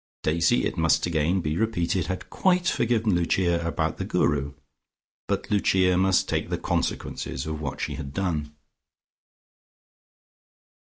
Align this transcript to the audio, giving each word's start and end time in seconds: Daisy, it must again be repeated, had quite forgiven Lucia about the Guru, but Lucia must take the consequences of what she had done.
Daisy, 0.23 0.65
it 0.65 0.77
must 0.77 1.05
again 1.05 1.41
be 1.41 1.55
repeated, 1.55 2.07
had 2.07 2.31
quite 2.31 2.67
forgiven 2.67 3.13
Lucia 3.13 3.63
about 3.63 3.97
the 3.99 4.03
Guru, 4.03 4.55
but 5.27 5.51
Lucia 5.51 5.95
must 5.95 6.27
take 6.27 6.49
the 6.49 6.57
consequences 6.57 7.45
of 7.45 7.61
what 7.61 7.79
she 7.79 7.93
had 7.93 8.11
done. 8.11 8.55